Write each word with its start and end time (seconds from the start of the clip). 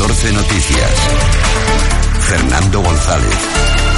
14 0.00 0.32
Noticias. 0.32 1.08
Fernando 2.20 2.80
González. 2.80 3.89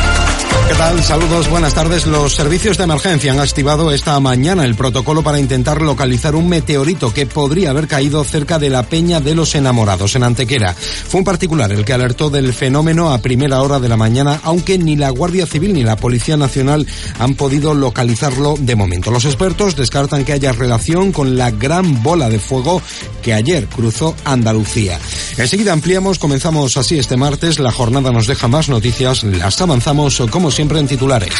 ¿Qué 0.68 0.74
tal? 0.78 1.02
Saludos, 1.02 1.50
buenas 1.50 1.74
tardes. 1.74 2.06
Los 2.06 2.34
servicios 2.34 2.78
de 2.78 2.84
emergencia 2.84 3.32
han 3.32 3.40
activado 3.40 3.92
esta 3.92 4.18
mañana 4.20 4.64
el 4.64 4.74
protocolo 4.74 5.22
para 5.22 5.38
intentar 5.38 5.82
localizar 5.82 6.34
un 6.34 6.48
meteorito 6.48 7.12
que 7.12 7.26
podría 7.26 7.70
haber 7.70 7.88
caído 7.88 8.24
cerca 8.24 8.58
de 8.58 8.70
la 8.70 8.82
Peña 8.84 9.20
de 9.20 9.34
los 9.34 9.54
Enamorados, 9.54 10.16
en 10.16 10.22
Antequera. 10.22 10.74
Fue 10.74 11.18
un 11.18 11.24
particular 11.24 11.72
el 11.72 11.84
que 11.84 11.92
alertó 11.92 12.30
del 12.30 12.52
fenómeno 12.54 13.12
a 13.12 13.18
primera 13.18 13.60
hora 13.60 13.80
de 13.80 13.88
la 13.88 13.96
mañana, 13.96 14.40
aunque 14.44 14.78
ni 14.78 14.96
la 14.96 15.10
Guardia 15.10 15.46
Civil 15.46 15.74
ni 15.74 15.82
la 15.82 15.96
Policía 15.96 16.36
Nacional 16.36 16.86
han 17.18 17.34
podido 17.34 17.74
localizarlo 17.74 18.54
de 18.58 18.76
momento. 18.76 19.10
Los 19.10 19.24
expertos 19.24 19.76
descartan 19.76 20.24
que 20.24 20.32
haya 20.32 20.52
relación 20.52 21.12
con 21.12 21.36
la 21.36 21.50
gran 21.50 22.02
bola 22.02 22.28
de 22.28 22.38
fuego 22.38 22.80
que 23.22 23.34
ayer 23.34 23.66
cruzó 23.66 24.14
Andalucía. 24.24 24.98
Enseguida 25.36 25.72
ampliamos, 25.72 26.18
comenzamos 26.18 26.76
así 26.76 26.98
este 26.98 27.16
martes. 27.16 27.58
La 27.58 27.72
jornada 27.72 28.10
nos 28.10 28.26
deja 28.26 28.48
más 28.48 28.68
noticias, 28.68 29.22
las 29.24 29.60
avanzamos 29.60 30.22
como 30.30 30.41
siempre 30.50 30.78
en 30.78 30.88
titulares. 30.88 31.34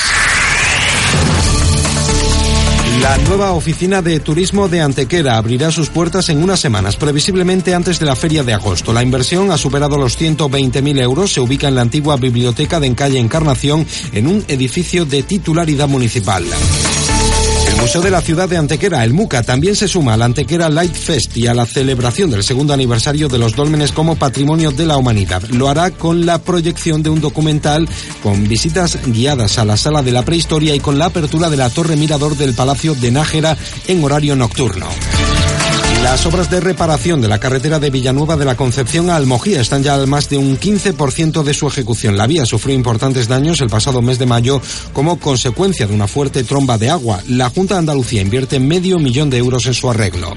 La 3.03 3.19
nueva 3.19 3.51
oficina 3.53 4.01
de 4.01 4.21
turismo 4.21 4.69
de 4.69 4.81
Antequera 4.81 5.37
abrirá 5.37 5.73
sus 5.73 5.91
puertas 5.91 6.29
en 6.29 6.41
unas 6.41 6.61
semanas, 6.61 6.95
previsiblemente 6.95 7.75
antes 7.75 7.99
de 7.99 8.07
la 8.07 8.15
feria 8.15 8.45
de 8.45 8.55
agosto. 8.55 8.93
La 8.93 9.03
inversión 9.03 9.51
ha 9.51 9.59
superado 9.59 9.99
los 9.99 10.21
120.000 10.21 11.03
euros. 11.03 11.33
Se 11.33 11.41
ubica 11.41 11.67
en 11.67 11.75
la 11.75 11.83
antigua 11.83 12.17
biblioteca 12.17 12.79
de 12.79 12.87
Encalle 12.87 13.19
Encarnación, 13.19 13.85
en 14.13 14.29
un 14.29 14.45
edificio 14.47 15.05
de 15.05 15.25
titularidad 15.25 15.89
municipal. 15.89 16.45
Museo 17.83 18.01
de 18.01 18.13
la 18.13 18.21
Ciudad 18.21 18.49
de 18.49 18.57
Antequera, 18.57 19.03
el 19.03 19.13
MUCA, 19.13 19.43
también 19.43 19.75
se 19.75 19.89
suma 19.89 20.15
al 20.15 20.23
Antequera 20.23 20.69
Light 20.69 20.95
Fest 20.95 21.37
y 21.37 21.49
a 21.49 21.53
la 21.53 21.67
celebración 21.67 22.31
del 22.31 22.45
segundo 22.45 22.73
aniversario 22.73 23.27
de 23.27 23.39
los 23.39 23.57
dólmenes 23.57 23.91
como 23.91 24.15
patrimonio 24.15 24.71
de 24.71 24.87
la 24.87 24.97
humanidad. 24.97 25.43
Lo 25.49 25.69
hará 25.69 25.91
con 25.91 26.25
la 26.25 26.39
proyección 26.39 27.03
de 27.03 27.11
un 27.11 27.21
documental 27.21 27.89
con 28.23 28.47
visitas 28.47 29.01
guiadas 29.05 29.59
a 29.59 29.65
la 29.65 29.77
sala 29.77 30.01
de 30.01 30.13
la 30.13 30.25
prehistoria 30.25 30.77
y 30.77 30.81
con 30.81 30.97
la 30.97 31.07
apertura 31.07 31.51
de 31.51 31.57
la 31.57 31.71
torre 31.71 31.97
mirador 31.97 32.37
del 32.37 32.55
Palacio 32.55 32.95
de 32.95 33.11
Nájera 33.11 33.57
en 33.89 34.05
horario 34.05 34.37
nocturno. 34.37 34.87
Las 36.03 36.27
obras 36.27 36.51
de 36.51 36.61
reparación 36.61 37.21
de 37.21 37.29
la 37.29 37.39
carretera 37.39 37.79
de 37.79 37.91
Villanueva 37.91 38.37
de 38.37 38.45
la 38.45 38.57
Concepción 38.57 39.09
a 39.09 39.17
Almojía 39.17 39.61
están 39.61 39.85
ya 39.85 39.95
al 39.95 40.09
más 40.09 40.29
de 40.29 40.37
un 40.37 40.59
15% 40.59 41.45
de 41.45 41.55
su 41.55 41.69
ejecución. 41.69 42.17
La 42.17 42.27
vía 42.27 42.45
sufrió 42.45 42.75
importantes 42.75 43.29
daños 43.29 43.61
el 43.61 43.71
pasado 43.71 44.03
mes 44.03 44.19
de 44.19 44.27
mayo 44.27 44.61
como 44.93 45.21
consecuencia 45.21 45.87
de 45.87 45.95
una 45.95 46.09
fuerte 46.09 46.43
tromba 46.43 46.77
de 46.77 46.91
agua. 46.91 47.21
La 47.29 47.51
Junta 47.51 47.75
de 47.75 47.81
Andalucía 47.81 48.21
invierte 48.21 48.59
medio 48.59 48.99
millón 48.99 49.31
de 49.31 49.39
euros 49.39 49.67
en 49.67 49.75
su 49.75 49.89
arreglo. 49.89 50.35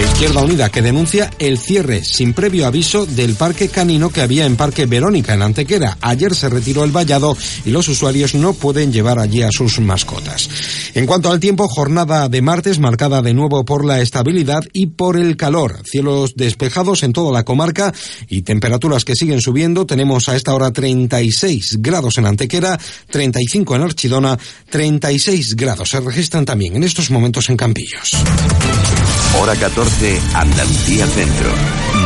Izquierda 0.00 0.42
Unida 0.42 0.68
que 0.68 0.82
denuncia 0.82 1.30
el 1.38 1.58
cierre 1.58 2.04
sin 2.04 2.32
previo 2.32 2.66
aviso 2.66 3.06
del 3.06 3.34
parque 3.34 3.68
canino 3.68 4.10
que 4.10 4.20
había 4.20 4.46
en 4.46 4.56
Parque 4.56 4.86
Verónica 4.86 5.34
en 5.34 5.42
Antequera. 5.42 5.98
Ayer 6.00 6.34
se 6.34 6.48
retiró 6.48 6.84
el 6.84 6.90
vallado 6.90 7.36
y 7.64 7.70
los 7.70 7.88
usuarios 7.88 8.34
no 8.34 8.52
pueden 8.52 8.92
llevar 8.92 9.18
allí 9.18 9.42
a 9.42 9.50
sus 9.50 9.80
mascotas. 9.80 10.48
En 10.94 11.06
cuanto 11.06 11.30
al 11.30 11.40
tiempo, 11.40 11.68
jornada 11.68 12.28
de 12.28 12.42
martes 12.42 12.78
marcada 12.78 13.22
de 13.22 13.34
nuevo 13.34 13.64
por 13.64 13.84
la 13.84 14.00
estabilidad 14.00 14.62
y 14.72 14.86
por 14.86 15.16
el 15.16 15.36
calor. 15.36 15.82
Cielos 15.84 16.34
despejados 16.36 17.02
en 17.02 17.12
toda 17.12 17.32
la 17.32 17.44
comarca 17.44 17.92
y 18.28 18.42
temperaturas 18.42 19.04
que 19.04 19.14
siguen 19.14 19.40
subiendo. 19.40 19.86
Tenemos 19.86 20.28
a 20.28 20.36
esta 20.36 20.54
hora 20.54 20.72
36 20.72 21.78
grados 21.80 22.18
en 22.18 22.26
Antequera, 22.26 22.78
35 23.10 23.76
en 23.76 23.82
Archidona, 23.82 24.38
36 24.70 25.56
grados 25.56 25.90
se 25.90 26.00
registran 26.00 26.44
también 26.44 26.76
en 26.76 26.84
estos 26.84 27.10
momentos 27.10 27.48
en 27.48 27.56
Campillos. 27.56 28.16
Hora 29.36 29.54
14, 29.54 30.20
Andalucía 30.34 31.06
Centro. 31.06 31.50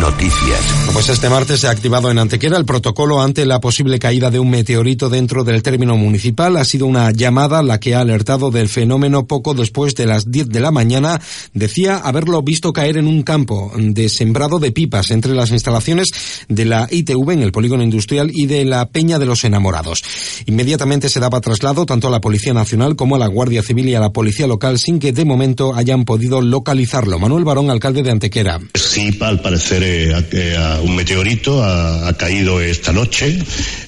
Noticias. 0.01 0.61
Pues 0.93 1.09
este 1.09 1.29
martes 1.29 1.61
se 1.61 1.69
ha 1.69 1.71
activado 1.71 2.11
en 2.11 2.19
Antequera 2.19 2.57
el 2.57 2.65
protocolo 2.65 3.23
ante 3.23 3.47
la 3.47 3.61
posible 3.61 3.99
caída 3.99 4.31
de 4.31 4.39
un 4.39 4.51
meteorito 4.51 5.09
dentro 5.09 5.45
del 5.45 5.63
término 5.63 5.97
municipal. 5.97 6.57
Ha 6.57 6.65
sido 6.65 6.87
una 6.87 7.11
llamada 7.13 7.63
la 7.63 7.79
que 7.79 7.95
ha 7.95 8.01
alertado 8.01 8.51
del 8.51 8.69
fenómeno 8.69 9.27
poco 9.27 9.55
después 9.55 9.95
de 9.95 10.07
las 10.07 10.31
10 10.31 10.49
de 10.49 10.61
la 10.61 10.73
mañana. 10.73 11.21
Decía 11.55 11.99
haberlo 11.99 12.43
visto 12.43 12.73
caer 12.73 12.97
en 12.97 13.07
un 13.07 13.23
campo 13.23 13.73
de 13.77 14.09
sembrado 14.09 14.59
de 14.59 14.73
pipas 14.73 15.11
entre 15.11 15.35
las 15.35 15.53
instalaciones 15.53 16.11
de 16.49 16.65
la 16.65 16.89
ITV 16.91 17.31
en 17.31 17.43
el 17.43 17.53
polígono 17.53 17.85
industrial 17.85 18.31
y 18.33 18.47
de 18.47 18.65
la 18.65 18.89
Peña 18.89 19.19
de 19.19 19.27
los 19.27 19.45
Enamorados. 19.45 20.03
Inmediatamente 20.47 21.09
se 21.09 21.21
daba 21.21 21.41
traslado 21.41 21.87
tanto 21.87 22.09
a 22.09 22.11
la 22.11 22.21
Policía 22.21 22.55
Nacional 22.55 22.97
como 22.97 23.17
a 23.17 23.19
la 23.21 23.29
Guardia 23.29 23.63
Civil 23.63 23.89
y 23.89 23.95
a 23.95 24.01
la 24.01 24.13
Policía 24.13 24.47
Local 24.47 24.79
sin 24.79 24.99
que 24.99 25.13
de 25.13 25.25
momento 25.25 25.75
hayan 25.75 26.05
podido 26.05 26.41
localizarlo. 26.41 27.12
Manuel 27.19 27.45
Barón, 27.45 27.71
alcalde 27.71 28.03
de 28.03 28.11
Antequera. 28.11 28.61
Sí, 28.75 29.17
al 29.21 29.41
parecer 29.41 29.83
eh, 29.85 30.57
un 30.83 30.95
meteorito 30.95 31.63
ha, 31.63 32.13
caído 32.17 32.61
esta 32.61 32.93
noche. 32.93 33.39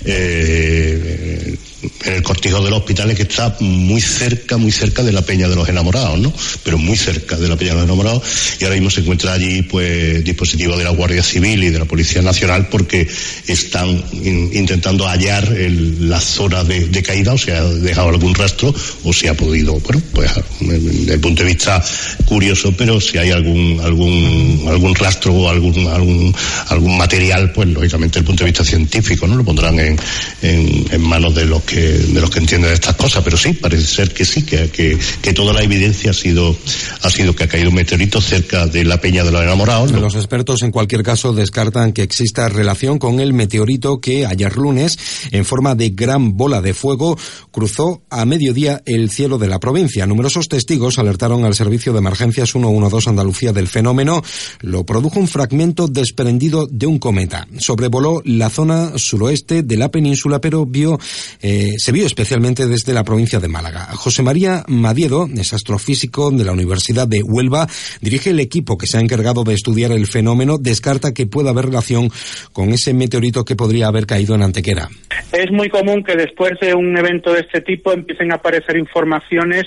Eh, 0.05 1.57
el 2.05 2.23
cortijo 2.23 2.63
del 2.63 2.73
hospital 2.73 3.15
que 3.15 3.23
está 3.23 3.57
muy 3.61 4.01
cerca, 4.01 4.57
muy 4.57 4.73
cerca 4.73 5.03
de 5.03 5.13
la 5.13 5.23
Peña 5.23 5.49
de 5.49 5.57
los 5.57 5.69
Enamorados, 5.69 6.19
¿no? 6.19 6.33
Pero 6.63 6.79
muy 6.79 6.97
cerca 6.97 7.37
de 7.37 7.49
la 7.49 7.57
Peña 7.57 7.71
de 7.71 7.77
los 7.77 7.85
Enamorados 7.85 8.23
y 8.61 8.65
ahora 8.65 8.77
mismo 8.77 8.91
se 8.91 9.01
encuentra 9.01 9.33
allí 9.33 9.63
pues 9.63 10.25
dispositivos 10.25 10.79
de 10.79 10.85
la 10.85 10.91
Guardia 10.91 11.23
Civil 11.23 11.65
y 11.65 11.71
de 11.71 11.79
la 11.79 11.85
Policía 11.85 12.23
Nacional 12.23 12.69
porque 12.69 13.09
están 13.47 14.05
intentando 14.13 15.07
hallar 15.07 15.49
la 15.49 16.21
zona 16.21 16.65
de, 16.65 17.03
caída 17.03 17.35
o 17.35 17.39
se 17.39 17.53
ha 17.53 17.63
dejado 17.63 18.09
algún 18.09 18.35
rastro 18.35 18.75
o 19.05 19.13
se 19.13 19.29
ha 19.29 19.35
podido, 19.35 19.75
bueno, 19.81 20.03
pues 20.13 20.31
desde 20.61 21.15
el 21.15 21.21
punto 21.21 21.43
de 21.43 21.49
vista 21.49 21.83
curioso, 22.25 22.73
pero 22.77 23.01
si 23.01 23.19
hay 23.19 23.31
algún 23.31 23.81
algún 23.83 24.65
algún 24.69 24.95
rastro 24.95 25.35
o 25.35 25.49
algún 25.49 25.87
algún 25.89 26.35
algún 26.69 26.97
material, 26.97 27.53
pues 27.53 27.69
lógicamente 27.69 28.15
desde 28.15 28.21
el 28.21 28.27
punto 28.27 28.45
de 28.45 28.51
vista 28.51 28.65
científico, 28.65 29.27
¿no? 29.27 29.37
Lo 29.37 29.45
pondrán 29.45 29.79
en, 29.79 29.99
en, 30.43 30.87
en 30.91 31.01
manos 31.03 31.35
de 31.35 31.45
los 31.45 31.63
que 31.65 31.74
de 31.81 32.21
los 32.21 32.31
que 32.31 32.41
entienden 32.41 32.73
estas 32.73 32.97
cosas, 32.97 33.23
pero 33.25 33.37
sí, 33.37 33.53
parece 33.53 33.85
ser 33.85 34.13
que 34.13 34.25
sí, 34.25 34.43
que, 34.43 34.71
que, 34.71 35.33
toda 35.35 35.53
la 35.53 35.63
evidencia 35.63 36.13
ha 36.13 36.15
sido, 36.15 36.57
ha 37.03 37.11
sido 37.11 37.35
que 37.35 37.45
ha 37.45 37.49
caído 37.49 37.71
un 37.71 37.75
meteorito 37.75 38.21
cerca 38.21 38.67
de 38.67 38.85
la 38.85 39.01
Peña 39.01 39.25
de 39.25 39.33
los 39.33 39.43
Enamorados. 39.43 39.91
Los 39.91 40.15
expertos, 40.15 40.63
en 40.63 40.71
cualquier 40.71 41.03
caso, 41.03 41.33
descartan 41.33 41.93
que 41.93 42.03
exista 42.03 42.49
relación 42.49 42.99
con 42.99 43.19
el 43.19 43.33
meteorito 43.33 44.01
que 44.01 44.27
ayer 44.27 44.57
lunes, 44.57 44.99
en 45.33 45.45
forma 45.45 45.75
de 45.75 45.91
gran 45.91 46.37
bola 46.37 46.61
de 46.61 46.75
fuego, 46.75 47.19
cruzó 47.51 48.03
a 48.11 48.25
mediodía 48.25 48.83
el 48.87 49.11
cielo 49.11 49.39
de 49.39 49.49
la 49.49 49.59
provincia. 49.59 50.07
Numerosos 50.07 50.49
testigos 50.49 50.99
alertaron 50.99 51.45
al 51.45 51.55
servicio 51.55 51.93
de 51.93 51.99
emergencias 51.99 52.53
112 52.53 53.11
Andalucía 53.11 53.53
del 53.53 53.69
fenómeno. 53.69 54.23
Lo 54.61 54.85
produjo 54.85 55.19
un 55.19 55.29
fragmento 55.29 55.89
desprendido 55.89 56.67
de 56.71 56.87
un 56.87 56.99
cometa. 56.99 57.47
Sobrevoló 57.59 58.23
la 58.25 58.51
zona 58.51 58.93
suroeste 58.97 59.63
de 59.63 59.77
la 59.77 59.91
península, 59.91 60.41
pero 60.41 60.67
vio 60.67 60.99
eh, 61.43 61.54
se 61.79 61.93
vio 61.93 62.07
especialmente 62.07 62.67
desde 62.67 62.93
la 62.93 63.05
provincia 63.05 63.41
de 63.41 63.49
Málaga. 63.49 63.87
José 63.95 64.23
María 64.23 64.65
Madiedo 64.69 65.29
es 65.37 65.53
astrofísico 65.53 66.31
de 66.31 66.45
la 66.45 66.53
Universidad 66.53 67.09
de 67.09 67.23
Huelva, 67.23 67.67
dirige 68.01 68.31
el 68.31 68.41
equipo 68.41 68.79
que 68.79 68.87
se 68.87 68.99
ha 68.99 69.01
encargado 69.01 69.45
de 69.45 69.55
estudiar 69.55 69.93
el 69.93 70.07
fenómeno, 70.07 70.59
descarta 70.59 71.13
que 71.13 71.27
pueda 71.27 71.51
haber 71.51 71.67
relación 71.67 72.11
con 72.53 72.71
ese 72.71 72.95
meteorito 72.95 73.45
que 73.45 73.57
podría 73.57 73.89
haber 73.89 74.07
caído 74.07 74.35
en 74.35 74.43
Antequera. 74.43 74.89
Es 75.33 75.51
muy 75.51 75.69
común 75.69 76.05
que 76.05 76.17
después 76.17 76.53
de 76.61 76.75
un 76.75 76.97
evento 76.97 77.33
de 77.33 77.41
este 77.41 77.61
tipo 77.61 77.93
empiecen 77.93 78.33
a 78.33 78.37
aparecer 78.37 78.77
informaciones 78.77 79.65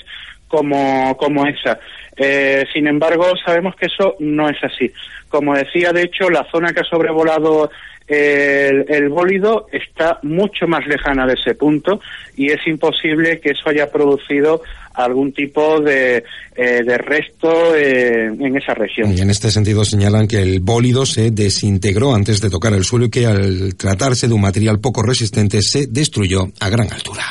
como, 0.48 1.16
como 1.16 1.46
esa. 1.46 1.78
Eh, 2.16 2.64
sin 2.72 2.88
embargo, 2.88 3.26
sabemos 3.44 3.76
que 3.76 3.86
eso 3.86 4.16
no 4.18 4.48
es 4.48 4.56
así. 4.62 4.90
Como 5.28 5.54
decía, 5.54 5.92
de 5.92 6.02
hecho, 6.02 6.28
la 6.30 6.46
zona 6.50 6.72
que 6.72 6.80
ha 6.80 6.84
sobrevolado 6.84 7.70
el, 8.08 9.08
bólido 9.10 9.66
está 9.70 10.18
mucho 10.22 10.66
más 10.66 10.86
lejana 10.86 11.26
de 11.26 11.34
ese 11.34 11.54
punto 11.54 12.00
y 12.36 12.50
es 12.50 12.66
imposible 12.66 13.38
que 13.38 13.50
eso 13.50 13.68
haya 13.68 13.90
producido 13.90 14.62
algún 14.94 15.32
tipo 15.32 15.78
de, 15.80 16.24
eh, 16.56 16.98
resto 16.98 17.76
eh, 17.76 18.26
en 18.26 18.56
esa 18.56 18.74
región. 18.74 19.16
Y 19.16 19.20
en 19.20 19.30
este 19.30 19.50
sentido 19.50 19.84
señalan 19.84 20.26
que 20.26 20.40
el 20.42 20.60
bólido 20.60 21.06
se 21.06 21.30
desintegró 21.30 22.14
antes 22.14 22.40
de 22.40 22.50
tocar 22.50 22.72
el 22.72 22.84
suelo 22.84 23.06
y 23.06 23.10
que 23.10 23.26
al 23.26 23.76
tratarse 23.76 24.26
de 24.26 24.34
un 24.34 24.40
material 24.40 24.80
poco 24.80 25.02
resistente 25.02 25.60
se 25.62 25.86
destruyó 25.86 26.48
a 26.60 26.68
gran 26.70 26.90
altura. 26.92 27.24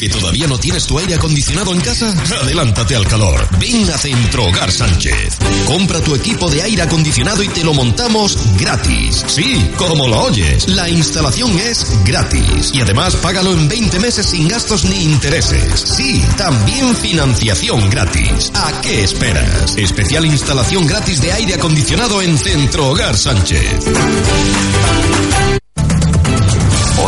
¿Que 0.00 0.08
todavía 0.08 0.46
no 0.46 0.58
tienes 0.58 0.86
tu 0.86 0.98
aire 0.98 1.16
acondicionado 1.16 1.74
en 1.74 1.80
casa? 1.82 2.10
Adelántate 2.40 2.96
al 2.96 3.06
calor. 3.06 3.46
Ven 3.58 3.86
a 3.90 3.98
Centro 3.98 4.46
Hogar 4.46 4.72
Sánchez. 4.72 5.36
Compra 5.66 6.00
tu 6.00 6.14
equipo 6.14 6.48
de 6.48 6.62
aire 6.62 6.80
acondicionado 6.80 7.42
y 7.42 7.48
te 7.48 7.62
lo 7.62 7.74
montamos 7.74 8.38
gratis. 8.58 9.22
Sí, 9.26 9.70
como 9.76 10.08
lo 10.08 10.22
oyes. 10.22 10.68
La 10.68 10.88
instalación 10.88 11.50
es 11.58 11.86
gratis. 12.06 12.70
Y 12.72 12.80
además 12.80 13.14
págalo 13.16 13.52
en 13.52 13.68
20 13.68 14.00
meses 14.00 14.24
sin 14.24 14.48
gastos 14.48 14.86
ni 14.86 15.02
intereses. 15.02 15.78
Sí, 15.78 16.24
también 16.38 16.96
financiación 16.96 17.90
gratis. 17.90 18.50
¿A 18.54 18.80
qué 18.80 19.04
esperas? 19.04 19.76
Especial 19.76 20.24
instalación 20.24 20.86
gratis 20.86 21.20
de 21.20 21.32
aire 21.32 21.54
acondicionado 21.56 22.22
en 22.22 22.38
Centro 22.38 22.88
Hogar 22.88 23.18
Sánchez. 23.18 23.84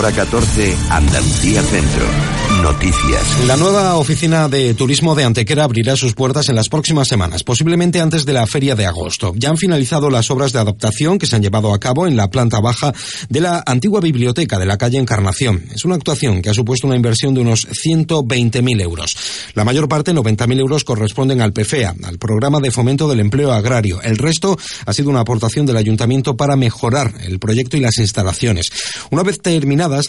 Hora 0.03 0.11
14, 0.11 0.77
Andalucía 0.91 1.63
Centro. 1.63 2.05
Noticias. 2.61 3.47
La 3.47 3.57
nueva 3.57 3.97
oficina 3.97 4.49
de 4.49 4.75
turismo 4.75 5.15
de 5.15 5.25
Antequera 5.25 5.65
abrirá 5.65 5.97
sus 5.97 6.15
puertas 6.15 6.49
en 6.49 6.55
las 6.55 6.69
próximas 6.69 7.09
semanas, 7.09 7.43
posiblemente 7.43 8.01
antes 8.01 8.25
de 8.25 8.33
la 8.33 8.47
feria 8.47 8.75
de 8.75 8.87
agosto. 8.87 9.33
Ya 9.37 9.49
han 9.49 9.57
finalizado 9.57 10.11
las 10.11 10.31
obras 10.31 10.53
de 10.53 10.61
adaptación 10.61 11.19
que 11.19 11.27
se 11.27 11.37
han 11.37 11.43
llevado 11.43 11.73
a 11.73 11.81
cabo 11.81 12.07
en 12.07 12.17
la 12.17 12.31
planta 12.31 12.61
baja 12.61 12.93
de 13.29 13.41
la 13.41 13.63
antigua 13.67 14.01
biblioteca 14.01 14.59
de 14.59 14.67
la 14.67 14.77
calle 14.77 14.99
Encarnación. 14.99 15.65
Es 15.75 15.85
una 15.85 15.95
actuación 15.95 16.43
que 16.43 16.51
ha 16.51 16.55
supuesto 16.55 16.87
una 16.87 16.97
inversión 16.97 17.35
de 17.35 17.41
unos 17.41 17.67
120.000 17.67 18.81
euros. 18.81 19.17
La 19.55 19.65
mayor 19.65 19.89
parte, 19.89 20.13
90.000 20.13 20.61
euros, 20.61 20.85
corresponden 20.85 21.41
al 21.41 21.53
PFEA, 21.53 21.95
al 22.05 22.19
Programa 22.19 22.61
de 22.61 22.71
Fomento 22.71 23.09
del 23.09 23.21
Empleo 23.21 23.53
Agrario. 23.53 24.03
El 24.03 24.19
resto 24.19 24.59
ha 24.85 24.93
sido 24.93 25.11
una 25.11 25.21
aportación 25.21 25.65
del 25.67 25.79
Ayuntamiento 25.79 26.37
para 26.37 26.57
mejorar 26.57 27.13
el 27.25 27.39
proyecto 27.39 27.77
y 27.77 27.81
las 27.81 27.99
instalaciones. 27.99 28.71
Una 29.11 29.23
vez 29.23 29.41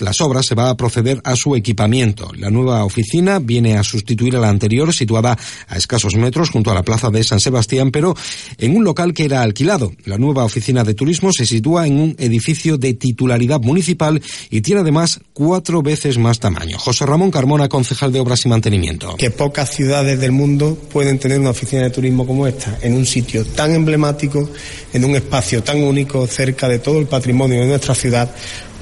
las 0.02 0.22
obras, 0.22 0.46
se 0.46 0.56
va 0.56 0.70
a 0.70 0.78
proceder 0.78 1.22
a 1.24 1.36
su 1.36 1.56
equipamiento. 1.56 2.32
La 2.38 2.50
nueva 2.50 2.84
oficina 2.86 3.40
viene 3.40 3.78
a 3.78 3.84
sustituir 3.84 4.36
a 4.36 4.40
la 4.40 4.50
anterior, 4.50 4.94
situada 4.94 5.38
a 5.68 5.78
escasos 5.78 6.16
metros 6.16 6.50
junto 6.50 6.72
a 6.72 6.74
la 6.74 6.84
plaza 6.84 7.10
de 7.10 7.24
San 7.24 7.40
Sebastián, 7.40 7.92
pero 7.92 8.16
en 8.58 8.76
un 8.76 8.84
local 8.84 9.14
que 9.14 9.26
era 9.26 9.42
alquilado. 9.42 9.94
La 10.06 10.18
nueva 10.18 10.44
oficina 10.44 10.84
de 10.84 10.94
turismo 10.94 11.32
se 11.32 11.46
sitúa 11.46 11.88
en 11.88 12.00
un 12.00 12.16
edificio 12.20 12.78
de 12.78 12.94
titularidad 12.94 13.62
municipal 13.62 14.22
y 14.50 14.62
tiene 14.62 14.82
además 14.82 15.20
cuatro 15.34 15.82
veces 15.82 16.18
más 16.18 16.40
tamaño. 16.40 16.78
José 16.78 17.06
Ramón 17.06 17.32
Carmona, 17.32 17.70
concejal 17.70 18.12
de 18.12 18.20
Obras 18.20 18.46
y 18.46 18.50
Mantenimiento. 18.50 19.16
Que 19.18 19.32
pocas 19.32 19.72
ciudades 19.72 20.20
del 20.20 20.32
mundo 20.32 20.78
pueden 20.92 21.20
tener 21.20 21.40
una 21.40 21.50
oficina 21.50 21.84
de 21.84 21.90
turismo 21.90 22.26
como 22.26 22.48
esta, 22.48 22.78
en 22.82 22.94
un 22.94 23.06
sitio 23.06 23.46
tan 23.46 23.74
emblemático, 23.74 24.50
en 24.94 25.06
un 25.06 25.16
espacio 25.16 25.64
tan 25.64 25.84
único, 25.84 26.26
cerca 26.28 26.68
de 26.68 26.80
todo 26.80 27.00
el 27.00 27.08
patrimonio 27.08 27.62
de 27.62 27.68
nuestra 27.68 27.96
ciudad. 27.96 28.34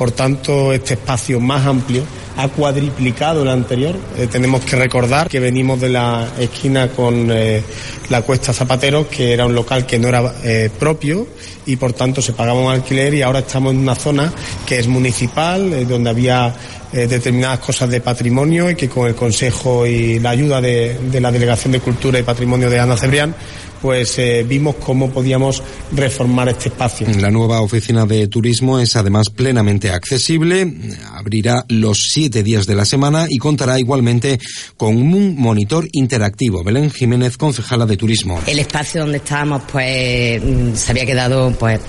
Por 0.01 0.09
tanto, 0.09 0.73
este 0.73 0.95
espacio 0.95 1.39
más 1.39 1.63
amplio 1.63 2.01
ha 2.37 2.47
cuadriplicado 2.47 3.43
el 3.43 3.49
anterior. 3.49 3.95
Eh, 4.17 4.27
tenemos 4.27 4.61
que 4.61 4.75
recordar 4.75 5.29
que 5.29 5.39
venimos 5.39 5.79
de 5.79 5.89
la 5.89 6.27
esquina 6.39 6.89
con 6.89 7.29
eh, 7.31 7.61
la 8.09 8.21
Cuesta 8.21 8.53
Zapateros, 8.53 9.07
que 9.07 9.33
era 9.33 9.45
un 9.45 9.55
local 9.55 9.85
que 9.85 9.99
no 9.99 10.07
era 10.07 10.33
eh, 10.43 10.69
propio 10.77 11.27
y 11.65 11.75
por 11.75 11.93
tanto 11.93 12.21
se 12.21 12.33
pagaba 12.33 12.59
un 12.59 12.71
alquiler 12.71 13.13
y 13.13 13.21
ahora 13.21 13.39
estamos 13.39 13.73
en 13.73 13.79
una 13.79 13.95
zona 13.95 14.31
que 14.65 14.79
es 14.79 14.87
municipal, 14.87 15.87
donde 15.87 16.09
había 16.09 16.53
determinadas 16.91 17.59
cosas 17.59 17.89
de 17.89 18.01
patrimonio 18.01 18.69
y 18.69 18.75
que 18.75 18.89
con 18.89 19.07
el 19.07 19.15
Consejo 19.15 19.87
y 19.87 20.19
la 20.19 20.31
ayuda 20.31 20.59
de, 20.59 20.97
de 21.09 21.21
la 21.21 21.31
Delegación 21.31 21.71
de 21.71 21.79
Cultura 21.79 22.19
y 22.19 22.23
Patrimonio 22.23 22.69
de 22.69 22.79
Ana 22.79 22.97
Cebrián 22.97 23.33
pues 23.81 24.19
eh, 24.19 24.45
vimos 24.47 24.75
cómo 24.75 25.09
podíamos 25.09 25.63
reformar 25.91 26.49
este 26.49 26.69
espacio. 26.69 27.07
La 27.19 27.31
nueva 27.31 27.61
oficina 27.61 28.05
de 28.05 28.27
turismo 28.27 28.79
es 28.79 28.95
además 28.95 29.29
plenamente 29.29 29.89
accesible, 29.89 30.71
abrirá 31.13 31.65
los 31.67 32.11
siete 32.21 32.43
días 32.43 32.67
de 32.67 32.75
la 32.75 32.85
semana 32.85 33.25
y 33.27 33.39
contará 33.39 33.79
igualmente 33.79 34.39
con 34.77 34.95
un 34.95 35.35
monitor 35.37 35.87
interactivo. 35.91 36.63
Belén 36.63 36.91
Jiménez, 36.91 37.35
concejala 37.35 37.87
de 37.87 37.97
turismo. 37.97 38.39
El 38.45 38.59
espacio 38.59 39.01
donde 39.01 39.17
estábamos 39.17 39.63
pues 39.71 40.39
se 40.75 40.91
había 40.91 41.07
quedado 41.07 41.51
pues 41.57 41.79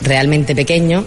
realmente 0.00 0.54
pequeño 0.54 1.04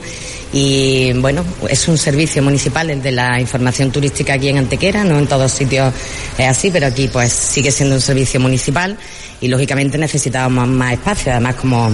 y 0.53 1.13
bueno, 1.13 1.43
es 1.67 1.87
un 1.87 1.97
servicio 1.97 2.43
municipal 2.43 2.91
el 2.91 3.01
de 3.01 3.11
la 3.11 3.41
información 3.41 3.91
turística 3.91 4.33
aquí 4.33 4.49
en 4.49 4.59
Antequera, 4.59 5.03
no 5.03 5.17
en 5.17 5.25
todos 5.25 5.51
sitios 5.51 5.91
es 6.37 6.47
así, 6.47 6.69
pero 6.69 6.85
aquí 6.85 7.09
pues 7.11 7.33
sigue 7.33 7.71
siendo 7.71 7.95
un 7.95 8.01
servicio 8.01 8.39
municipal 8.39 8.95
y 9.41 9.47
lógicamente 9.47 9.97
necesitábamos 9.97 10.67
más 10.67 10.93
espacio. 10.93 11.31
Además, 11.31 11.55
como 11.55 11.89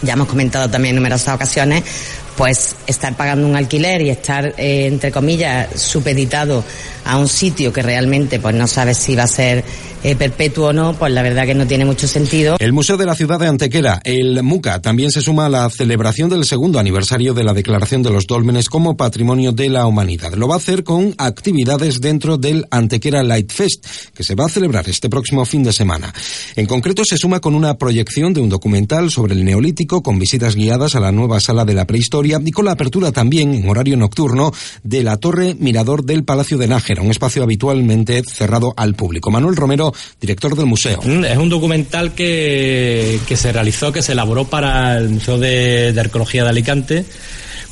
ya 0.00 0.14
hemos 0.14 0.28
comentado 0.28 0.70
también 0.70 0.94
en 0.94 0.96
numerosas 0.96 1.34
ocasiones, 1.34 1.82
pues 2.36 2.76
estar 2.86 3.16
pagando 3.16 3.46
un 3.46 3.56
alquiler 3.56 4.02
y 4.02 4.10
estar, 4.10 4.54
eh, 4.58 4.86
entre 4.86 5.10
comillas, 5.10 5.80
supeditado 5.80 6.64
a 7.04 7.18
un 7.18 7.28
sitio 7.28 7.72
que 7.72 7.82
realmente 7.82 8.40
pues 8.40 8.54
no 8.54 8.66
sabes 8.66 8.96
si 8.96 9.14
va 9.14 9.24
a 9.24 9.28
ser 9.28 9.64
eh, 10.02 10.16
perpetuo 10.16 10.68
o 10.68 10.72
no, 10.72 10.92
pues 10.94 11.12
la 11.12 11.22
verdad 11.22 11.46
que 11.46 11.54
no 11.54 11.66
tiene 11.66 11.86
mucho 11.86 12.06
sentido. 12.06 12.56
El 12.58 12.74
Museo 12.74 12.98
de 12.98 13.06
la 13.06 13.14
Ciudad 13.14 13.40
de 13.40 13.46
Antequera, 13.46 14.02
el 14.04 14.42
MUCA, 14.42 14.82
también 14.82 15.10
se 15.10 15.22
suma 15.22 15.46
a 15.46 15.48
la 15.48 15.70
celebración 15.70 16.28
del 16.28 16.44
segundo 16.44 16.78
aniversario 16.78 17.32
de 17.32 17.42
la 17.42 17.54
Declaración 17.54 18.02
de 18.02 18.10
los 18.10 18.26
Dólmenes 18.26 18.68
como 18.68 18.98
Patrimonio 18.98 19.52
de 19.52 19.70
la 19.70 19.86
Humanidad. 19.86 20.34
Lo 20.34 20.46
va 20.46 20.56
a 20.56 20.58
hacer 20.58 20.84
con 20.84 21.14
actividades 21.16 22.02
dentro 22.02 22.36
del 22.36 22.66
Antequera 22.70 23.22
Light 23.22 23.50
Fest, 23.50 23.86
que 24.14 24.24
se 24.24 24.34
va 24.34 24.44
a 24.44 24.50
celebrar 24.50 24.86
este 24.90 25.08
próximo 25.08 25.46
fin 25.46 25.62
de 25.62 25.72
semana. 25.72 26.12
En 26.54 26.66
concreto, 26.66 27.02
se 27.04 27.16
suma 27.16 27.40
con 27.40 27.54
una 27.54 27.78
proyección 27.78 28.34
de 28.34 28.42
un 28.42 28.50
documental 28.50 29.10
sobre 29.10 29.32
el 29.32 29.44
Neolítico, 29.44 30.02
con 30.02 30.18
visitas 30.18 30.54
guiadas 30.54 30.94
a 30.96 31.00
la 31.00 31.12
nueva 31.12 31.40
sala 31.40 31.64
de 31.64 31.72
la 31.72 31.86
prehistoria 31.86 32.23
y 32.26 32.62
la 32.62 32.72
apertura 32.72 33.12
también, 33.12 33.54
en 33.54 33.68
horario 33.68 33.96
nocturno, 33.96 34.52
de 34.82 35.02
la 35.02 35.16
Torre 35.16 35.54
Mirador 35.58 36.04
del 36.04 36.24
Palacio 36.24 36.58
de 36.58 36.68
Nájera, 36.68 37.02
un 37.02 37.10
espacio 37.10 37.42
habitualmente 37.42 38.22
cerrado 38.22 38.74
al 38.76 38.94
público. 38.94 39.30
Manuel 39.30 39.56
Romero, 39.56 39.92
director 40.20 40.56
del 40.56 40.66
museo. 40.66 41.00
Mm, 41.02 41.24
es 41.24 41.36
un 41.36 41.48
documental 41.48 42.14
que, 42.14 43.18
que 43.26 43.36
se 43.36 43.52
realizó, 43.52 43.92
que 43.92 44.02
se 44.02 44.12
elaboró 44.12 44.44
para 44.44 44.98
el 44.98 45.10
Museo 45.10 45.38
de, 45.38 45.94
Arqueología 45.98 46.44
de 46.44 46.50
Alicante 46.50 47.04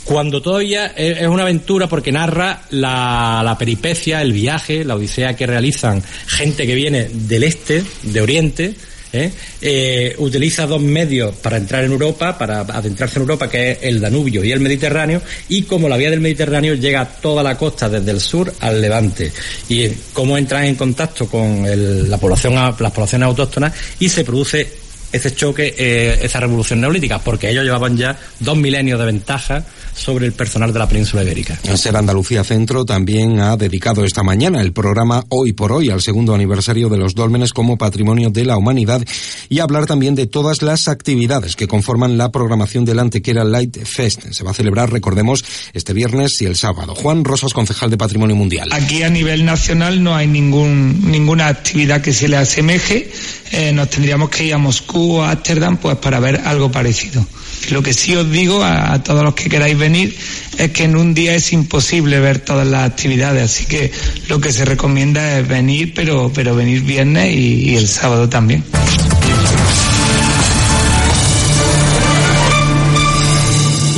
cuando 0.04 0.42
todavía 0.42 0.86
es 0.86 1.28
una 1.28 1.42
aventura 1.42 1.88
porque 1.88 2.10
narra 2.10 2.62
la, 2.70 3.42
la, 3.44 3.56
peripecia, 3.56 4.20
el 4.20 4.32
viaje, 4.32 4.84
la 4.84 4.96
odisea 4.96 5.36
que 5.36 5.46
realizan 5.46 6.02
gente 6.26 6.66
que 6.66 6.74
viene 6.74 7.08
del 7.08 7.44
este, 7.44 7.84
de 8.02 8.20
Oriente, 8.20 8.74
¿eh? 9.12 9.30
Eh, 9.60 10.14
utiliza 10.18 10.66
dos 10.66 10.80
medios 10.80 11.36
para 11.36 11.56
entrar 11.56 11.84
en 11.84 11.92
Europa, 11.92 12.36
para 12.36 12.60
adentrarse 12.60 13.18
en 13.18 13.22
Europa, 13.22 13.48
que 13.48 13.72
es 13.72 13.78
el 13.82 14.00
Danubio 14.00 14.44
y 14.44 14.52
el 14.52 14.60
Mediterráneo, 14.60 15.22
y 15.48 15.62
como 15.62 15.88
la 15.88 15.96
vía 15.96 16.10
del 16.10 16.20
Mediterráneo 16.20 16.74
llega 16.74 17.02
a 17.02 17.08
toda 17.08 17.42
la 17.42 17.56
costa, 17.56 17.88
desde 17.88 18.10
el 18.10 18.20
sur 18.20 18.52
al 18.60 18.80
levante, 18.80 19.32
y 19.68 19.88
cómo 20.12 20.36
entran 20.38 20.64
en 20.64 20.74
contacto 20.74 21.26
con 21.26 21.66
el, 21.66 22.10
la 22.10 22.18
población, 22.18 22.54
las 22.54 22.92
poblaciones 22.92 23.26
autóctonas 23.26 23.72
y 23.98 24.08
se 24.08 24.24
produce 24.24 24.82
ese 25.12 25.34
choque, 25.34 25.74
eh, 25.78 26.18
esa 26.22 26.40
revolución 26.40 26.80
neolítica, 26.80 27.18
porque 27.18 27.50
ellos 27.50 27.64
llevaban 27.64 27.96
ya 27.96 28.18
dos 28.40 28.56
milenios 28.56 28.98
de 28.98 29.06
ventaja 29.06 29.64
sobre 29.94 30.26
el 30.26 30.32
personal 30.32 30.72
de 30.72 30.78
la 30.78 30.88
península 30.88 31.22
ibérica. 31.22 31.58
Ser 31.76 31.96
Andalucía 31.96 32.44
Centro 32.44 32.84
también 32.84 33.40
ha 33.40 33.56
dedicado 33.56 34.04
esta 34.04 34.22
mañana 34.22 34.60
el 34.60 34.72
programa 34.72 35.24
Hoy 35.28 35.52
por 35.52 35.72
Hoy 35.72 35.90
al 35.90 36.00
segundo 36.00 36.34
aniversario 36.34 36.88
de 36.88 36.96
los 36.96 37.14
dólmenes 37.14 37.52
como 37.52 37.76
patrimonio 37.76 38.30
de 38.30 38.44
la 38.44 38.56
humanidad 38.56 39.02
y 39.48 39.58
hablar 39.60 39.86
también 39.86 40.14
de 40.14 40.26
todas 40.26 40.62
las 40.62 40.88
actividades 40.88 41.56
que 41.56 41.68
conforman 41.68 42.16
la 42.16 42.32
programación 42.32 42.84
del 42.84 42.98
Antequera 42.98 43.44
Light 43.44 43.84
Fest. 43.84 44.30
Se 44.30 44.44
va 44.44 44.52
a 44.52 44.54
celebrar, 44.54 44.90
recordemos, 44.90 45.44
este 45.72 45.92
viernes 45.92 46.40
y 46.40 46.46
el 46.46 46.56
sábado. 46.56 46.94
Juan 46.94 47.24
Rosas, 47.24 47.52
concejal 47.52 47.90
de 47.90 47.98
Patrimonio 47.98 48.36
Mundial. 48.36 48.70
Aquí 48.72 49.02
a 49.02 49.10
nivel 49.10 49.44
nacional 49.44 50.02
no 50.02 50.14
hay 50.14 50.26
ningún, 50.26 51.10
ninguna 51.10 51.48
actividad 51.48 52.00
que 52.00 52.12
se 52.12 52.28
le 52.28 52.36
asemeje. 52.36 53.10
Eh, 53.52 53.70
nos 53.72 53.90
tendríamos 53.90 54.30
que 54.30 54.46
ir 54.46 54.54
a 54.54 54.58
Moscú 54.58 55.16
o 55.16 55.22
a 55.22 55.30
Ámsterdam 55.30 55.76
pues 55.76 55.98
para 55.98 56.18
ver 56.20 56.40
algo 56.44 56.72
parecido. 56.72 57.24
Lo 57.70 57.82
que 57.82 57.92
sí 57.92 58.16
os 58.16 58.30
digo 58.30 58.64
a, 58.64 59.02
todos 59.02 59.22
los 59.22 59.34
que 59.34 59.50
queráis 59.50 59.76
venir 59.76 60.16
es 60.58 60.70
que 60.72 60.84
en 60.84 60.96
un 60.96 61.12
día 61.12 61.34
es 61.34 61.52
imposible 61.52 62.18
ver 62.18 62.38
todas 62.38 62.66
las 62.66 62.90
actividades, 62.90 63.42
así 63.42 63.66
que 63.66 63.92
lo 64.28 64.40
que 64.40 64.52
se 64.52 64.64
recomienda 64.64 65.38
es 65.38 65.46
venir, 65.46 65.92
pero, 65.94 66.32
pero 66.34 66.56
venir 66.56 66.82
viernes 66.82 67.36
y 67.36 67.76
el 67.76 67.86
sábado 67.86 68.28
también. 68.28 68.64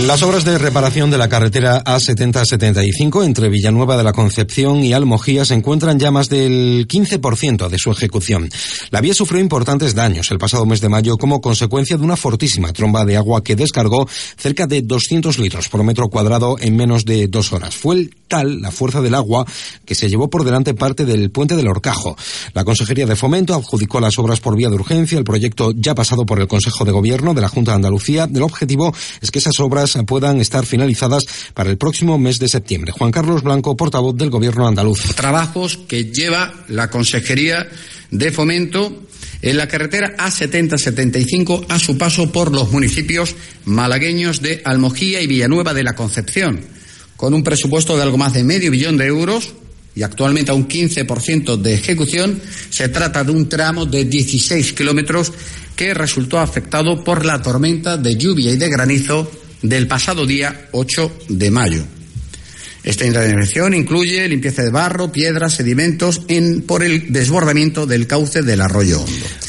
Las 0.07 0.23
obras 0.23 0.45
de 0.45 0.59
reparación 0.59 1.11
de 1.11 1.17
la 1.17 1.31
carretera 1.31 1.83
A7075 1.83 3.25
entre 3.25 3.49
Villanueva 3.49 3.97
de 3.97 4.05
la 4.05 4.13
Concepción 4.13 4.85
y 4.85 4.93
Almojía 4.93 5.47
se 5.47 5.55
encuentran 5.55 5.99
ya 5.99 6.11
más 6.11 6.29
del 6.29 6.87
15% 6.87 7.71
de 7.71 7.79
su 7.79 7.91
ejecución. 7.91 8.51
La 8.91 9.01
vía 9.01 9.15
sufrió 9.15 9.41
importantes 9.41 9.95
daños 9.95 10.31
el 10.31 10.37
pasado 10.37 10.67
mes 10.67 10.83
de 10.83 10.91
mayo 10.91 11.17
como 11.17 11.41
consecuencia 11.41 11.97
de 11.97 12.05
una 12.05 12.17
fortísima 12.17 12.75
tromba 12.75 13.07
de 13.07 13.17
agua 13.17 13.43
que 13.43 13.57
descargó 13.57 14.07
cerca 14.37 14.67
de 14.67 14.83
200 14.83 15.39
litros 15.39 15.71
por 15.71 15.83
metro 15.85 16.11
cuadrado 16.11 16.57
en 16.61 16.77
menos 16.77 17.07
de 17.07 17.27
dos 17.27 17.55
horas. 17.55 17.75
Fue 17.75 17.95
el 17.95 18.15
tal 18.29 18.61
la 18.61 18.71
fuerza 18.71 19.01
del 19.01 19.15
agua 19.15 19.47
que 19.87 19.95
se 19.95 20.09
llevó 20.09 20.29
por 20.29 20.45
delante 20.45 20.75
parte 20.75 21.07
del 21.07 21.31
puente 21.31 21.57
del 21.57 21.69
Horcajo. 21.69 22.17
La 22.53 22.65
Consejería 22.65 23.07
de 23.07 23.17
Fomento 23.17 23.55
adjudicó 23.55 24.01
las 24.01 24.19
obras 24.19 24.41
por 24.41 24.57
vía 24.57 24.69
de 24.69 24.75
urgencia. 24.75 25.17
El 25.17 25.25
proyecto 25.25 25.73
ya 25.75 25.95
pasado 25.95 26.27
por 26.27 26.41
el 26.41 26.49
Consejo 26.49 26.85
de 26.85 26.93
Gobierno 26.93 27.33
de 27.33 27.41
la 27.41 27.49
Junta 27.49 27.73
de 27.73 27.77
Andalucía. 27.77 28.29
El 28.33 28.43
objetivo 28.43 28.95
es 29.23 29.31
que 29.31 29.39
esas 29.39 29.59
obras 29.61 29.94
puedan 30.03 30.41
estar 30.41 30.67
finalizadas 30.67 31.25
para 31.55 31.71
el 31.71 31.79
próximo 31.79 32.19
mes 32.19 32.39
de 32.39 32.49
septiembre. 32.49 32.93
Juan 32.93 33.13
Carlos 33.13 33.43
Blanco, 33.43 33.77
portavoz 33.77 34.17
del 34.17 34.31
Gobierno 34.31 34.67
andaluz. 34.67 35.15
Trabajos 35.15 35.79
que 35.89 36.07
lleva 36.07 36.53
la 36.69 36.91
Consejería 36.91 37.69
de 38.11 38.33
Fomento 38.33 39.05
en 39.43 39.57
la 39.57 39.69
carretera 39.69 40.17
A7075 40.17 41.67
a 41.69 41.79
su 41.79 41.99
paso 41.99 42.33
por 42.33 42.51
los 42.51 42.73
municipios 42.73 43.37
malagueños 43.67 44.41
de 44.41 44.63
Almojía 44.65 45.21
y 45.21 45.27
Villanueva 45.27 45.75
de 45.75 45.83
la 45.83 45.95
Concepción, 45.95 46.61
con 47.17 47.35
un 47.35 47.45
presupuesto 47.45 47.97
de 47.97 48.03
algo 48.03 48.17
más 48.17 48.33
de 48.33 48.43
medio 48.43 48.71
billón 48.71 48.97
de 48.97 49.07
euros 49.07 49.55
y 49.95 50.03
actualmente 50.03 50.51
a 50.51 50.55
un 50.55 50.67
15% 50.67 51.57
de 51.57 51.75
ejecución, 51.75 52.41
se 52.71 52.89
trata 52.89 53.23
de 53.23 53.33
un 53.33 53.49
tramo 53.49 53.87
de 53.87 54.05
16 54.05 54.73
kilómetros 54.73 55.33
que 55.77 55.95
resultó 55.95 56.39
afectado 56.39 57.05
por 57.05 57.25
la 57.25 57.43
tormenta 57.43 57.97
de 57.97 58.17
lluvia 58.17 58.53
y 58.53 58.57
de 58.57 58.69
granizo 58.69 59.31
del 59.65 59.87
pasado 59.89 60.27
día 60.27 60.69
8 60.73 61.21
de 61.31 61.51
mayo. 61.51 61.83
Esta 62.85 63.07
intervención 63.07 63.73
incluye 63.73 64.29
limpieza 64.29 64.63
de 64.63 64.69
barro, 64.69 65.11
piedras, 65.11 65.55
sedimentos 65.55 66.21
en, 66.29 66.61
por 66.61 66.83
el 66.83 67.15
desbordamiento 67.15 67.87
del 67.87 68.07
cauce 68.07 68.43
del 68.43 68.61
arroyo. 68.61 69.03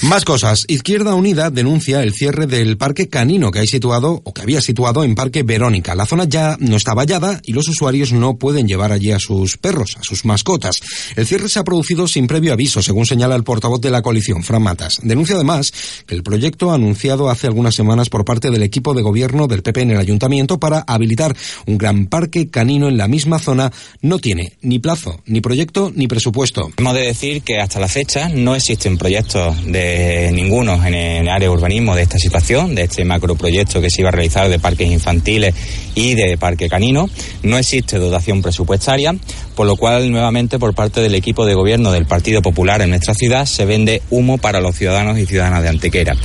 Más 0.03 0.23
cosas. 0.23 0.63
Izquierda 0.69 1.15
Unida 1.15 1.49
denuncia 1.49 2.01
el 2.01 2.13
cierre 2.13 2.47
del 2.47 2.77
parque 2.77 3.09
canino 3.09 3.51
que 3.51 3.59
hay 3.59 3.67
situado 3.67 4.21
o 4.23 4.33
que 4.33 4.41
había 4.41 4.61
situado 4.61 5.03
en 5.03 5.15
Parque 5.15 5.43
Verónica. 5.43 5.95
La 5.95 6.05
zona 6.05 6.23
ya 6.23 6.55
no 6.61 6.77
está 6.77 6.93
vallada 6.93 7.41
y 7.43 7.51
los 7.51 7.67
usuarios 7.67 8.13
no 8.13 8.37
pueden 8.37 8.67
llevar 8.67 8.93
allí 8.93 9.11
a 9.11 9.19
sus 9.19 9.57
perros, 9.57 9.97
a 9.99 10.03
sus 10.03 10.23
mascotas. 10.23 10.77
El 11.17 11.27
cierre 11.27 11.49
se 11.49 11.59
ha 11.59 11.65
producido 11.65 12.07
sin 12.07 12.27
previo 12.27 12.53
aviso, 12.53 12.81
según 12.81 13.05
señala 13.05 13.35
el 13.35 13.43
portavoz 13.43 13.81
de 13.81 13.91
la 13.91 14.01
coalición, 14.01 14.43
Fran 14.43 14.63
Matas. 14.63 14.99
Denuncia 15.03 15.35
además 15.35 15.73
que 16.05 16.15
el 16.15 16.23
proyecto 16.23 16.71
anunciado 16.71 17.29
hace 17.29 17.47
algunas 17.47 17.75
semanas 17.75 18.09
por 18.09 18.23
parte 18.23 18.49
del 18.49 18.63
equipo 18.63 18.93
de 18.93 19.01
gobierno 19.01 19.47
del 19.47 19.63
PP 19.63 19.81
en 19.81 19.91
el 19.91 19.99
ayuntamiento 19.99 20.57
para 20.57 20.85
habilitar 20.87 21.35
un 21.65 21.77
gran 21.77 22.05
parque 22.05 22.49
canino 22.49 22.87
en 22.87 22.97
la 22.97 23.09
misma 23.09 23.24
zona 23.39 23.71
no 24.01 24.19
tiene 24.19 24.53
ni 24.61 24.79
plazo, 24.79 25.21
ni 25.25 25.41
proyecto, 25.41 25.91
ni 25.95 26.07
presupuesto. 26.07 26.69
Hemos 26.77 26.93
de 26.93 27.01
decir 27.01 27.41
que 27.41 27.59
hasta 27.59 27.79
la 27.79 27.87
fecha 27.87 28.29
no 28.29 28.55
existen 28.55 28.97
proyectos 28.97 29.55
de 29.65 30.31
ninguno 30.33 30.83
en 30.85 30.93
el 30.93 31.27
área 31.27 31.47
de 31.47 31.49
urbanismo 31.49 31.95
de 31.95 32.03
esta 32.03 32.17
situación, 32.17 32.75
de 32.75 32.83
este 32.83 33.05
macroproyecto 33.05 33.81
que 33.81 33.89
se 33.89 34.01
iba 34.01 34.09
a 34.09 34.11
realizar 34.11 34.49
de 34.49 34.59
parques 34.59 34.89
infantiles 34.89 35.53
y 35.95 36.15
de 36.15 36.37
parque 36.37 36.69
canino. 36.69 37.09
No 37.43 37.57
existe 37.57 37.97
dotación 37.97 38.41
presupuestaria, 38.41 39.15
por 39.55 39.67
lo 39.67 39.75
cual 39.75 40.11
nuevamente 40.11 40.59
por 40.59 40.73
parte 40.73 41.01
del 41.01 41.15
equipo 41.15 41.45
de 41.45 41.53
gobierno 41.53 41.91
del 41.91 42.05
Partido 42.05 42.41
Popular 42.41 42.81
en 42.81 42.89
nuestra 42.89 43.13
ciudad 43.13 43.45
se 43.45 43.65
vende 43.65 44.01
humo 44.09 44.37
para 44.37 44.59
los 44.59 44.75
ciudadanos 44.75 45.17
y 45.17 45.25
ciudadanas 45.25 45.63
de 45.63 45.69
Antequera. 45.69 46.15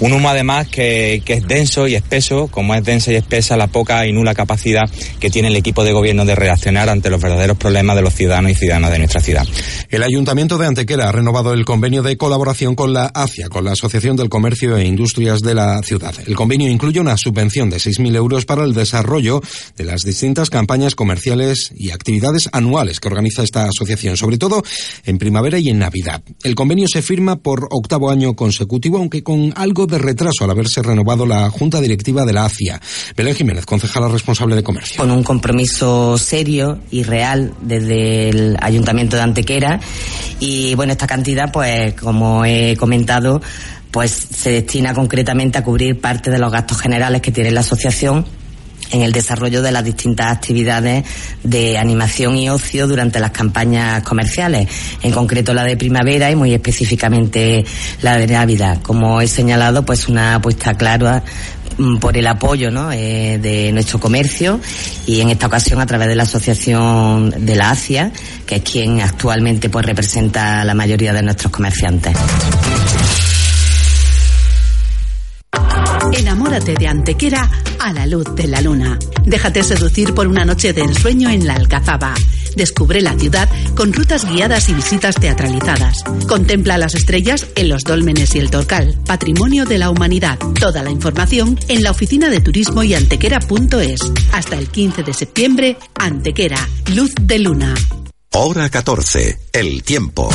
Un 0.00 0.12
humo 0.12 0.28
además 0.28 0.68
que, 0.68 1.22
que 1.24 1.34
es 1.34 1.46
denso 1.46 1.86
y 1.86 1.94
espeso, 1.94 2.48
como 2.48 2.74
es 2.74 2.84
densa 2.84 3.12
y 3.12 3.16
espesa 3.16 3.56
la 3.56 3.66
poca 3.66 4.06
y 4.06 4.12
nula 4.12 4.34
capacidad 4.34 4.88
que 5.20 5.30
tiene 5.30 5.48
el 5.48 5.56
equipo 5.56 5.84
de 5.84 5.92
gobierno 5.92 6.24
de 6.24 6.34
reaccionar 6.46 6.88
ante 6.88 7.10
los 7.10 7.20
verdaderos 7.20 7.56
problemas 7.56 7.96
de 7.96 8.02
los 8.02 8.14
ciudadanos 8.14 8.52
y 8.52 8.54
ciudadanas 8.54 8.92
de 8.92 8.98
nuestra 8.98 9.20
ciudad. 9.20 9.44
El 9.90 10.04
Ayuntamiento 10.04 10.58
de 10.58 10.66
Antequera 10.66 11.08
ha 11.08 11.12
renovado 11.12 11.52
el 11.52 11.64
convenio 11.64 12.04
de 12.04 12.16
colaboración 12.16 12.76
con 12.76 12.92
la 12.92 13.06
ACIA, 13.06 13.48
con 13.48 13.64
la 13.64 13.72
Asociación 13.72 14.14
del 14.14 14.28
Comercio 14.28 14.76
e 14.76 14.84
Industrias 14.86 15.40
de 15.40 15.54
la 15.54 15.82
ciudad. 15.82 16.14
El 16.24 16.36
convenio 16.36 16.70
incluye 16.70 17.00
una 17.00 17.16
subvención 17.16 17.68
de 17.68 17.78
6.000 17.78 18.14
euros 18.14 18.44
para 18.44 18.62
el 18.62 18.74
desarrollo 18.74 19.42
de 19.76 19.84
las 19.84 20.02
distintas 20.02 20.48
campañas 20.48 20.94
comerciales 20.94 21.72
y 21.74 21.90
actividades 21.90 22.48
anuales 22.52 23.00
que 23.00 23.08
organiza 23.08 23.42
esta 23.42 23.64
asociación, 23.64 24.16
sobre 24.16 24.38
todo 24.38 24.62
en 25.04 25.18
primavera 25.18 25.58
y 25.58 25.70
en 25.70 25.80
Navidad. 25.80 26.22
El 26.44 26.54
convenio 26.54 26.86
se 26.86 27.02
firma 27.02 27.34
por 27.34 27.66
octavo 27.72 28.08
año 28.08 28.34
consecutivo, 28.34 28.98
aunque 28.98 29.24
con 29.24 29.52
algo 29.56 29.86
de 29.86 29.98
retraso 29.98 30.44
al 30.44 30.50
haberse 30.50 30.80
renovado 30.80 31.26
la 31.26 31.50
Junta 31.50 31.80
Directiva 31.80 32.24
de 32.24 32.32
la 32.32 32.44
ACIA. 32.44 32.80
Belén 33.16 33.34
Jiménez, 33.34 33.66
concejala 33.66 34.06
responsable 34.06 34.54
de 34.54 34.62
comercio. 34.62 34.98
Con 34.98 35.10
un 35.10 35.24
compromiso 35.24 36.16
serio 36.16 36.35
y 36.90 37.02
real 37.02 37.54
desde 37.62 38.28
el 38.28 38.56
Ayuntamiento 38.60 39.16
de 39.16 39.22
Antequera 39.22 39.80
y 40.38 40.74
bueno, 40.74 40.92
esta 40.92 41.06
cantidad 41.06 41.50
pues 41.50 41.94
como 41.94 42.44
he 42.44 42.76
comentado 42.76 43.40
pues 43.90 44.10
se 44.10 44.50
destina 44.50 44.92
concretamente 44.92 45.56
a 45.56 45.64
cubrir 45.64 45.98
parte 46.00 46.30
de 46.30 46.38
los 46.38 46.52
gastos 46.52 46.78
generales 46.78 47.22
que 47.22 47.32
tiene 47.32 47.50
la 47.50 47.60
asociación 47.60 48.26
en 48.92 49.02
el 49.02 49.12
desarrollo 49.12 49.62
de 49.62 49.72
las 49.72 49.84
distintas 49.84 50.36
actividades 50.36 51.04
de 51.42 51.78
animación 51.78 52.36
y 52.36 52.48
ocio 52.50 52.86
durante 52.86 53.18
las 53.20 53.30
campañas 53.30 54.02
comerciales, 54.02 54.68
en 55.02 55.12
concreto 55.12 55.54
la 55.54 55.64
de 55.64 55.76
primavera 55.76 56.30
y 56.30 56.36
muy 56.36 56.54
específicamente 56.54 57.64
la 58.02 58.16
de 58.16 58.26
Navidad. 58.26 58.80
Como 58.82 59.20
he 59.20 59.28
señalado, 59.28 59.84
pues 59.84 60.08
una 60.08 60.36
apuesta 60.36 60.74
clara 60.74 61.24
por 62.00 62.16
el 62.16 62.26
apoyo 62.26 62.70
¿no? 62.70 62.90
eh, 62.92 63.38
de 63.40 63.72
nuestro 63.72 64.00
comercio 64.00 64.60
y 65.06 65.20
en 65.20 65.30
esta 65.30 65.46
ocasión 65.46 65.80
a 65.80 65.86
través 65.86 66.08
de 66.08 66.16
la 66.16 66.22
asociación 66.24 67.30
de 67.44 67.54
la 67.54 67.70
ASIA, 67.70 68.12
que 68.46 68.56
es 68.56 68.62
quien 68.62 69.00
actualmente 69.00 69.68
pues 69.68 69.84
representa 69.84 70.62
a 70.62 70.64
la 70.64 70.74
mayoría 70.74 71.12
de 71.12 71.22
nuestros 71.22 71.52
comerciantes. 71.52 72.16
Enamórate 76.12 76.74
de 76.74 76.86
Antequera 76.86 77.50
a 77.78 77.92
la 77.92 78.06
luz 78.06 78.34
de 78.34 78.46
la 78.46 78.60
luna. 78.60 78.98
Déjate 79.24 79.62
seducir 79.62 80.14
por 80.14 80.26
una 80.26 80.44
noche 80.44 80.72
de 80.72 80.82
ensueño 80.82 81.30
en 81.30 81.46
la 81.46 81.54
Alcazaba. 81.54 82.14
Descubre 82.56 83.00
la 83.02 83.16
ciudad 83.18 83.48
con 83.76 83.92
rutas 83.92 84.28
guiadas 84.28 84.68
y 84.68 84.74
visitas 84.74 85.14
teatralizadas. 85.16 86.02
Contempla 86.26 86.78
las 86.78 86.94
estrellas 86.94 87.46
en 87.54 87.68
los 87.68 87.84
dólmenes 87.84 88.34
y 88.34 88.38
el 88.38 88.50
torcal. 88.50 88.98
Patrimonio 89.06 89.64
de 89.66 89.78
la 89.78 89.90
humanidad. 89.90 90.38
Toda 90.58 90.82
la 90.82 90.90
información 90.90 91.58
en 91.68 91.82
la 91.82 91.90
oficina 91.92 92.30
de 92.30 92.40
turismo 92.40 92.82
y 92.82 92.94
antequera.es. 92.94 94.00
Hasta 94.32 94.58
el 94.58 94.68
15 94.68 95.02
de 95.02 95.14
septiembre, 95.14 95.76
Antequera, 95.94 96.68
luz 96.94 97.12
de 97.20 97.38
luna. 97.38 97.74
Hora 98.32 98.68
14. 98.68 99.38
El 99.52 99.82
tiempo 99.82 100.28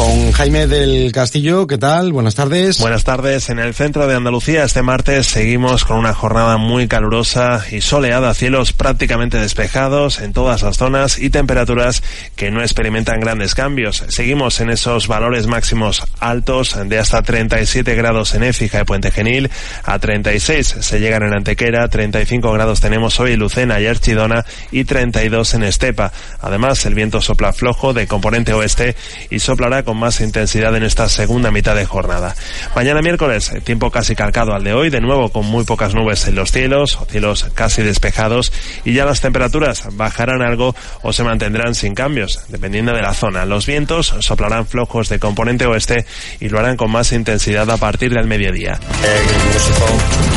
con 0.00 0.32
Jaime 0.32 0.66
del 0.66 1.12
Castillo. 1.12 1.66
¿Qué 1.66 1.76
tal? 1.76 2.10
Buenas 2.10 2.34
tardes. 2.34 2.78
Buenas 2.80 3.04
tardes. 3.04 3.50
En 3.50 3.58
el 3.58 3.74
centro 3.74 4.06
de 4.06 4.14
Andalucía 4.14 4.64
este 4.64 4.80
martes 4.80 5.26
seguimos 5.26 5.84
con 5.84 5.98
una 5.98 6.14
jornada 6.14 6.56
muy 6.56 6.88
calurosa 6.88 7.62
y 7.70 7.82
soleada, 7.82 8.32
cielos 8.32 8.72
prácticamente 8.72 9.36
despejados 9.36 10.20
en 10.20 10.32
todas 10.32 10.62
las 10.62 10.78
zonas 10.78 11.18
y 11.18 11.28
temperaturas 11.28 12.02
que 12.34 12.50
no 12.50 12.62
experimentan 12.62 13.20
grandes 13.20 13.54
cambios. 13.54 14.02
Seguimos 14.08 14.62
en 14.62 14.70
esos 14.70 15.06
valores 15.06 15.46
máximos 15.46 16.02
altos 16.18 16.78
de 16.82 16.98
hasta 16.98 17.20
37 17.20 17.94
grados 17.94 18.34
en 18.34 18.44
Écija 18.44 18.80
y 18.80 18.84
Puente 18.84 19.10
Genil, 19.10 19.50
a 19.84 19.98
36 19.98 20.76
se 20.80 21.00
llegan 21.00 21.24
en 21.24 21.34
Antequera, 21.34 21.86
35 21.88 22.50
grados 22.52 22.80
tenemos 22.80 23.20
hoy 23.20 23.32
en 23.32 23.40
Lucena 23.40 23.78
y 23.78 23.86
Archidona 23.86 24.46
y 24.72 24.84
32 24.84 25.54
en 25.54 25.64
Estepa. 25.64 26.10
Además, 26.40 26.86
el 26.86 26.94
viento 26.94 27.20
sopla 27.20 27.52
flojo 27.52 27.92
de 27.92 28.06
componente 28.06 28.54
oeste 28.54 28.96
y 29.28 29.40
soplará 29.40 29.82
con 29.82 29.89
más 29.96 30.20
intensidad 30.20 30.74
en 30.76 30.82
esta 30.82 31.08
segunda 31.08 31.50
mitad 31.50 31.74
de 31.74 31.86
jornada. 31.86 32.34
Mañana 32.74 33.00
miércoles, 33.02 33.52
tiempo 33.64 33.90
casi 33.90 34.14
calcado 34.14 34.54
al 34.54 34.64
de 34.64 34.74
hoy, 34.74 34.90
de 34.90 35.00
nuevo 35.00 35.30
con 35.30 35.46
muy 35.46 35.64
pocas 35.64 35.94
nubes 35.94 36.26
en 36.26 36.34
los 36.34 36.52
cielos, 36.52 36.98
cielos 37.10 37.46
casi 37.54 37.82
despejados, 37.82 38.52
y 38.84 38.94
ya 38.94 39.04
las 39.04 39.20
temperaturas 39.20 39.84
bajarán 39.92 40.42
algo 40.42 40.74
o 41.02 41.12
se 41.12 41.24
mantendrán 41.24 41.74
sin 41.74 41.94
cambios, 41.94 42.40
dependiendo 42.48 42.92
de 42.92 43.02
la 43.02 43.14
zona. 43.14 43.44
Los 43.46 43.66
vientos 43.66 44.14
soplarán 44.20 44.66
flojos 44.66 45.08
de 45.08 45.18
componente 45.18 45.66
oeste 45.66 46.04
y 46.40 46.48
lo 46.48 46.58
harán 46.58 46.76
con 46.76 46.90
más 46.90 47.12
intensidad 47.12 47.68
a 47.70 47.76
partir 47.76 48.12
del 48.12 48.26
mediodía. 48.26 48.78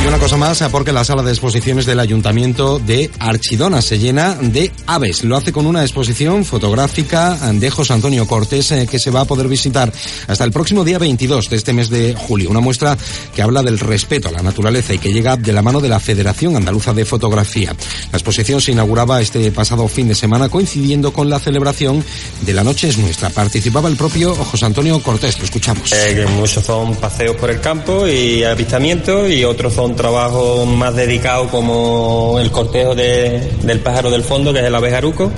Y 0.03 0.07
una 0.07 0.17
cosa 0.17 0.37
más, 0.37 0.63
porque 0.71 0.91
la 0.91 1.03
sala 1.03 1.23
de 1.23 1.31
exposiciones 1.31 1.85
del 1.85 1.99
Ayuntamiento 1.99 2.79
de 2.79 3.09
Archidona 3.19 3.81
se 3.81 3.99
llena 3.99 4.35
de 4.35 4.71
aves. 4.85 5.23
Lo 5.23 5.37
hace 5.37 5.51
con 5.51 5.65
una 5.65 5.81
exposición 5.81 6.45
fotográfica 6.45 7.37
de 7.53 7.69
José 7.69 7.93
Antonio 7.93 8.27
Cortés 8.27 8.71
eh, 8.71 8.87
que 8.89 8.99
se 8.99 9.11
va 9.11 9.21
a 9.21 9.25
poder 9.33 9.47
visitar 9.47 9.91
hasta 10.27 10.43
el 10.43 10.51
próximo 10.51 10.83
día 10.83 10.99
22 10.99 11.49
de 11.49 11.55
este 11.55 11.73
mes 11.73 11.89
de 11.89 12.13
julio. 12.13 12.51
Una 12.51 12.59
muestra 12.59 12.95
que 13.33 13.41
habla 13.41 13.63
del 13.63 13.79
respeto 13.79 14.27
a 14.27 14.31
la 14.31 14.43
naturaleza 14.43 14.93
y 14.93 14.99
que 14.99 15.11
llega 15.11 15.37
de 15.37 15.51
la 15.51 15.63
mano 15.63 15.81
de 15.81 15.89
la 15.89 15.99
Federación 15.99 16.55
Andaluza 16.55 16.93
de 16.93 17.03
Fotografía. 17.03 17.75
La 18.11 18.17
exposición 18.19 18.61
se 18.61 18.73
inauguraba 18.73 19.21
este 19.21 19.51
pasado 19.51 19.87
fin 19.87 20.07
de 20.07 20.13
semana 20.13 20.49
coincidiendo 20.49 21.11
con 21.11 21.31
la 21.31 21.39
celebración 21.39 22.05
de 22.41 22.53
la 22.53 22.63
Noche 22.63 22.89
es 22.89 22.99
Nuestra. 22.99 23.31
Participaba 23.31 23.89
el 23.89 23.95
propio 23.95 24.35
José 24.35 24.67
Antonio 24.67 24.99
Cortés. 24.99 25.39
Lo 25.39 25.45
escuchamos. 25.45 25.91
Eh, 25.93 26.27
muchos 26.37 26.63
son 26.63 26.93
paseos 26.97 27.35
por 27.35 27.49
el 27.49 27.59
campo 27.59 28.07
y 28.07 28.43
avistamientos 28.43 29.31
y 29.31 29.45
otros 29.45 29.73
son 29.73 29.95
trabajos 29.95 30.67
más 30.67 30.95
dedicados 30.95 31.49
como 31.49 32.37
el 32.39 32.51
cortejo 32.51 32.93
de, 32.93 33.51
del 33.63 33.79
pájaro 33.79 34.11
del 34.11 34.23
fondo, 34.23 34.53
que 34.53 34.59
es 34.59 34.65
el 34.65 34.75
abejaruco 34.75 35.31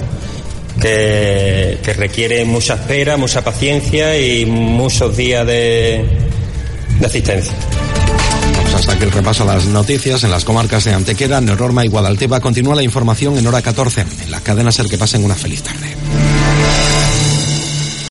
que, 0.82 1.80
que 1.84 1.94
requiere 1.94 2.46
mucha 2.46 2.76
espera, 2.76 3.18
mucha 3.18 3.44
paciencia 3.44 4.18
y 4.20 4.46
muchos 4.46 5.16
días 5.16 5.46
de, 5.46 6.06
de 7.00 7.06
asistencia. 7.06 7.54
Pues 8.62 8.76
hasta 8.76 8.98
que 8.98 9.06
el 9.06 9.12
repaso 9.12 9.44
a 9.44 9.54
las 9.54 9.66
noticias 9.66 10.24
en 10.24 10.32
las 10.32 10.46
comarcas 10.46 10.84
de 10.86 10.94
Antequera, 10.94 11.42
Nororma 11.42 11.86
y 11.86 11.88
Guadalteba. 11.88 12.40
Continúa 12.40 12.76
la 12.76 12.84
información 12.84 13.38
en 13.38 13.48
hora 13.48 13.62
14 13.62 14.06
en 14.24 14.32
la 14.32 14.42
cadena 14.42 14.72
Ser 14.72 14.88
que 14.88 14.98
pasen 14.98 15.24
una 15.24 15.36
feliz 15.36 15.64
tarde. 15.64 15.96